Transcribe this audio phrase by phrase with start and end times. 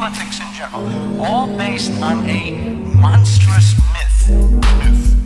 [0.00, 2.52] politics in general, all based on a
[2.96, 4.30] monstrous myth.
[4.78, 5.19] myth.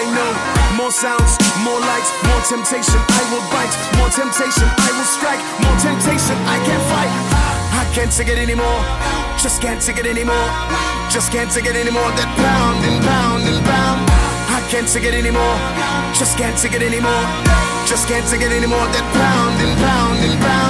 [0.00, 0.26] say no.
[0.76, 2.96] More sounds, more lights, more temptation.
[2.96, 4.64] I will bite, more temptation.
[4.64, 6.36] I will strike, more temptation.
[6.48, 7.12] I can't fight.
[7.80, 8.80] I can't take it anymore.
[9.36, 10.48] Just can't take it anymore.
[11.10, 12.10] Just can't take it anymore.
[12.16, 14.00] That pound and pound and pound.
[14.56, 15.56] I can't take it anymore.
[16.14, 17.24] Just can't take it anymore.
[17.86, 18.86] Just can't take it anymore.
[18.94, 20.69] That pound and pound and pound.